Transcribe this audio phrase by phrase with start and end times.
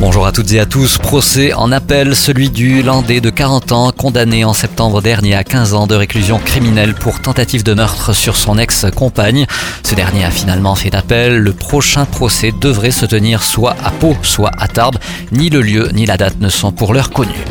[0.00, 0.96] Bonjour à toutes et à tous.
[0.96, 5.74] Procès en appel, celui du Landais de 40 ans, condamné en septembre dernier à 15
[5.74, 9.46] ans de réclusion criminelle pour tentative de meurtre sur son ex-compagne.
[9.82, 11.36] Ce dernier a finalement fait appel.
[11.36, 14.96] Le prochain procès devrait se tenir soit à Pau, soit à Tarbes.
[15.32, 17.44] Ni le lieu ni la date ne sont pour l'heure connus.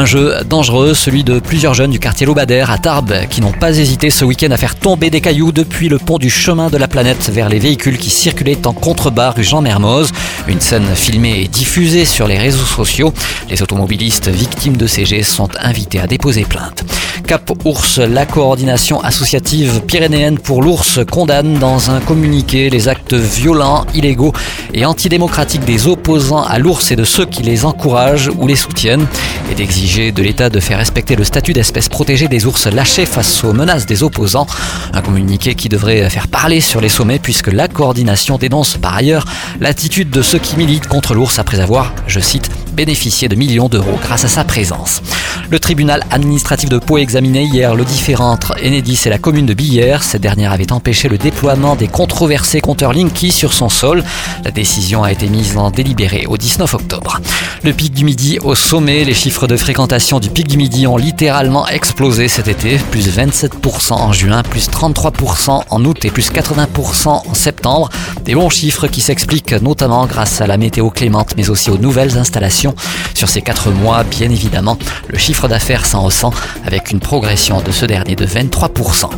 [0.00, 3.76] Un jeu dangereux, celui de plusieurs jeunes du quartier Lobadère à Tarbes qui n'ont pas
[3.76, 6.88] hésité ce week-end à faire tomber des cailloux depuis le pont du chemin de la
[6.88, 10.10] planète vers les véhicules qui circulaient en contrebas rue Jean Mermoz.
[10.48, 13.12] Une scène filmée et diffusée sur les réseaux sociaux.
[13.50, 16.82] Les automobilistes victimes de ces sont invités à déposer plainte.
[17.30, 23.86] Cap Ours, la coordination associative pyrénéenne pour l'ours condamne dans un communiqué les actes violents,
[23.94, 24.32] illégaux
[24.74, 29.06] et antidémocratiques des opposants à l'ours et de ceux qui les encouragent ou les soutiennent
[29.48, 33.44] et d'exiger de l'État de faire respecter le statut d'espèce protégée des ours lâchés face
[33.44, 34.48] aux menaces des opposants.
[34.92, 39.24] Un communiqué qui devrait faire parler sur les sommets puisque la coordination dénonce par ailleurs
[39.60, 43.98] l'attitude de ceux qui militent contre l'ours après avoir, je cite, bénéficié de millions d'euros
[44.02, 45.02] grâce à sa présence.
[45.50, 49.54] Le tribunal administratif de Pau examiné hier le différent entre Enedis et la commune de
[49.54, 50.02] Billère.
[50.02, 54.04] Cette dernière avait empêché le déploiement des controversés compteurs Linky sur son sol.
[54.44, 57.20] La décision a été mise en délibéré au 19 octobre.
[57.64, 60.96] Le pic du midi au sommet, les chiffres de fréquentation du pic du midi ont
[60.96, 67.08] littéralement explosé cet été, plus 27% en juin, plus 33% en août et plus 80%
[67.08, 67.90] en septembre.
[68.24, 72.16] Des bons chiffres qui s'expliquent notamment grâce à la météo clémente mais aussi aux nouvelles
[72.16, 72.59] installations.
[73.14, 74.78] Sur ces quatre mois, bien évidemment,
[75.08, 76.32] le chiffre d'affaires s'en ressent
[76.64, 79.10] avec une progression de ce dernier de 23%.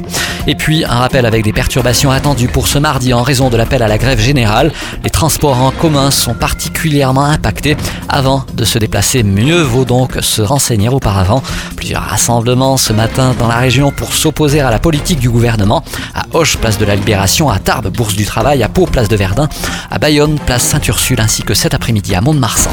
[0.46, 3.82] Et puis un rappel avec des perturbations attendues pour ce mardi en raison de l'appel
[3.82, 4.72] à la grève générale.
[5.04, 7.76] Les transports en commun sont particulièrement impactés.
[8.08, 11.42] Avant de se déplacer, mieux vaut donc se renseigner auparavant.
[11.76, 15.84] Plusieurs rassemblements ce matin dans la région pour s'opposer à la politique du gouvernement.
[16.14, 19.16] À Hoche, place de la Libération, à Tarbes, Bourse du Travail, à Pau, place de
[19.16, 19.48] Verdun,
[19.90, 22.70] à Bayonne, place Saint-Ursule, ainsi que cet après-midi à Mont-de-Marsan.